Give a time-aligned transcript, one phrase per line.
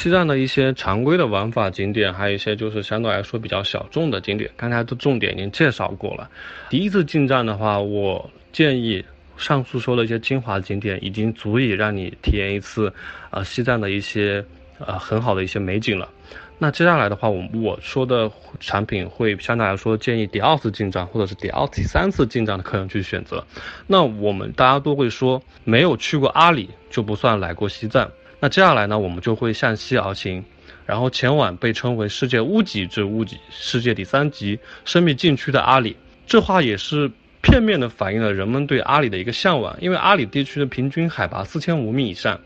[0.00, 6.26] 西藏的一些常规的玩法景点，还有一些就是相对来说比较小众的景点，刚才的重点已经介绍过了。
[6.70, 9.04] 第一次进站的话，我建议
[9.36, 12.90] 上述说的一些精华景点已经足以让你体验一次，
[13.28, 14.42] 呃，西藏的一些
[14.78, 16.08] 呃很好的一些美景了。
[16.56, 23.44] 那接下来的话，我我说的产品会相对来说建议第二次进站或者是第二、第三次进站的客人去选择。
[23.86, 28.10] 那我们大家都会说，没有去过阿里就不算来过西藏。
[28.40, 30.42] 那接下来呢，我们就会向西而行，
[30.86, 35.94] 然后前往被称为世界屋脊之屋脊、世界第三级生命禁区的阿里。
[36.26, 37.10] 这话也是
[37.42, 42.40] 片面的反映了人们对阿里的一个向往，因为阿里地区的平均海拔四千五米以上，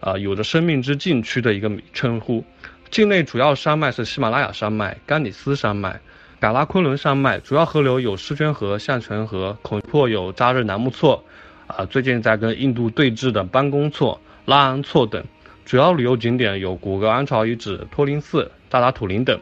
[0.00, 2.42] 啊，有着生命之禁区的一个称呼。
[2.90, 6.00] 境内主要山脉是喜马拉雅山脉、甘底斯山脉、
[6.40, 11.22] 嘎拉昆仑山脉，主要河流有狮泉河、象泉河，口泊有扎日南木错，
[11.66, 14.18] 啊，最近在跟印度对峙的班公错、
[14.48, 15.22] 拉昂措等。
[15.66, 19.38] 主要旅游景点有古格王朝遗址、托林寺、扎达土林等。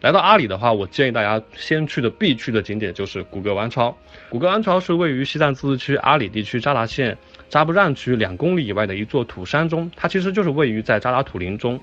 [0.00, 3.94] 来到阿里的话，我建议大家先去的必去的景点就是古格王朝。
[4.30, 7.18] 古格王朝是位于西藏自治区阿里地区扎达县
[7.50, 11.78] 扎布让区两公里以外的一座土山中，它其实就是位于在扎达土林中。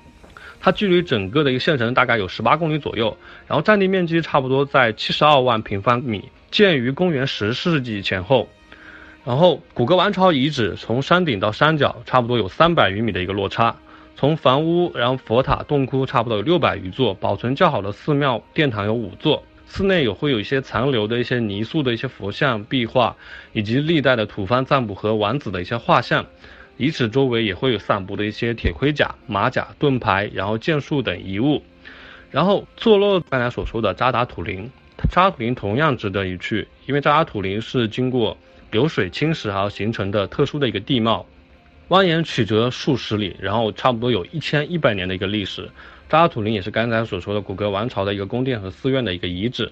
[0.58, 3.16] 它距离整个的一个县城大概有十八公里左右，
[3.46, 8.48] 然后占地面积差不多在七十二万平方米，建于公元十世纪前后。
[9.24, 13.74] 然后古格王朝遗址从山顶到山脚差不多有三百余米的一个落差，
[14.16, 23.16] 从房屋然后佛塔洞窟差不多有六百余座，保存较好的寺庙殿堂有五座，寺内有会有一些残留的一些泥塑的一些佛像壁画，
[23.54, 26.26] 以及历代的土方藏卜和王子的一些画像。
[26.76, 31.62] 遗址周围也会有散布的一些铁盔甲、马甲、盾牌，然后剑术等遗物。
[32.30, 34.68] 然后坐落刚才所说的扎达土林，
[35.08, 38.36] 扎达土林同样值得一去，因为扎达土林是经过
[38.74, 41.24] 流水侵蚀而形成的特殊的一个地貌，
[41.90, 45.70] 蜿蜒曲折数十里，然后差不多有一千一百年的一个历史。
[46.08, 49.70] 扎达土林也是刚才所说的古格王朝的一个宫殿和寺院的一个遗址。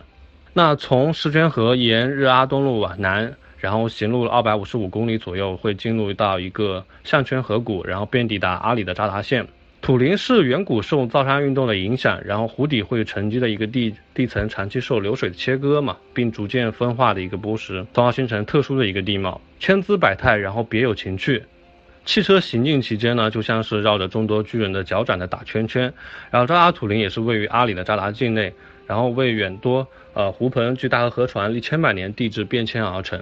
[0.53, 3.35] 那从石泉河沿日阿东路往南。
[3.59, 9.47] 然后行路二百五十五公里左右，会进入到一个项圈河谷，然后便抵达阿里的扎达县。
[9.83, 21.43] 土林是远古受造山运动的影响，然后湖底会沉积的一个地地层，长期受流水的切割嘛，并逐渐分化的一个波石，从而形成特殊的一个地貌，千姿百态，然后别有情趣。
[22.05, 25.93] 汽车行进期间呢，就像是绕着众多巨人的脚掌在打圈圈。
[26.31, 28.55] 然后扎达土林也是位于阿里的扎达境内，
[28.87, 33.21] 然后为远多呃湖盆巨大和河床历千百年地质变迁而成。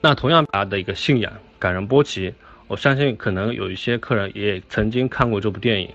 [0.00, 2.32] 那同样大的一个信仰感人波奇，
[2.68, 5.88] 我相信可能有一些客人也曾经看过这部电影，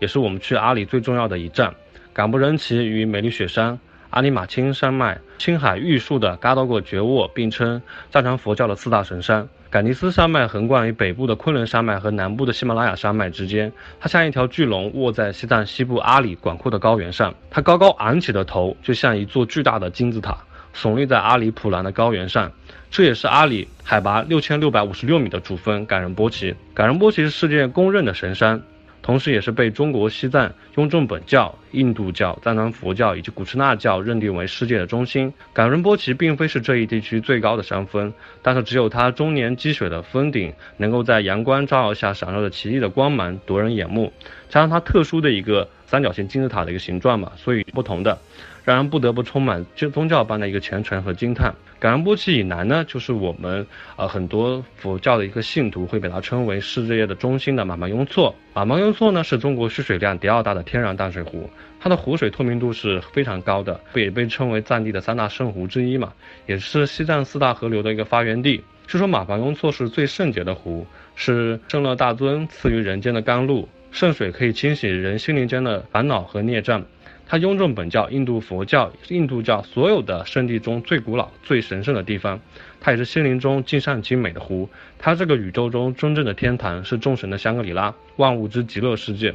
[0.00, 1.72] 也是我们去阿里最重要的一站。
[2.12, 3.78] 冈布仁奇与美丽雪山、
[4.10, 9.48] 阿里马钦山脉、青海玉树的嘎多果觉沃并称藏传佛教的四大神山。
[9.68, 13.70] 冈尼斯山脉横贯于北部的昆仑山脉和南部的喜马拉雅山脉之间，
[14.00, 20.38] 它像一条巨龙卧在西藏西部阿里广阔的高原上，它高高昂起的头就像一座巨大的金字塔，
[20.76, 22.52] 耸立在阿里普兰的高原上。
[22.90, 26.54] 这也是阿里海拔六千六百五十六米的主峰冈仁波齐。
[26.74, 28.62] 冈仁波齐是世界公认的神山，
[29.02, 35.32] 同时也是被中国西藏雍正本教、印度教、藏传佛教以及古赤那教认定为世界的中心。
[35.52, 44.12] 冈仁波齐并非是这一地区最高的山峰，但是只有它终年积雪的峰顶能够在阳光照耀下闪耀着奇异的光芒，夺人眼目。
[44.48, 48.18] 加上它特殊的一个三角形金字塔的一个形状嘛，所以不同的。
[48.64, 51.54] 让人不得不充满就宗教般的一个虔诚和惊叹。
[51.78, 53.64] 冈仁波齐以南呢，就是我们
[53.94, 58.34] 呃很多佛教的一个信徒会把它称为世界的中心的马芒雍措。
[58.54, 66.12] 马芒雍措呢是中国蓄水量第二大的天然淡水湖，它的湖水透明度是非常高的，也被称为藏地的三大圣湖之一嘛，
[66.46, 68.64] 也是西藏四大河流的一个发源地。
[68.88, 70.84] 据说马芒雍措是最圣洁的湖，
[71.14, 76.84] 是圣乐大尊赐予人间的甘露，圣水可以清洗人心灵间的烦恼和孽障。
[77.28, 82.38] 它雍正本教、印度佛教、印度教所有的圣地中最古老、最神圣的地方，
[82.80, 84.68] 它也是心灵中尽善尽美的湖。
[84.96, 89.34] 它这个宇宙中真正的天堂，是众神的香格里拉，万物之极乐世界。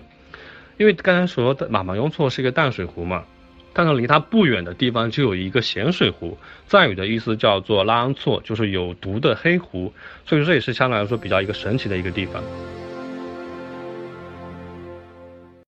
[0.78, 3.26] 因为刚才说的马马雍措是一个淡水湖嘛，
[3.74, 6.38] 但是离它不远的地方就有一个咸水湖，
[6.68, 9.94] 藏语的意思叫做拉昂措，就是有毒的黑湖，
[10.26, 12.42] 所以这也是相对来说比较一个神奇的一个地方。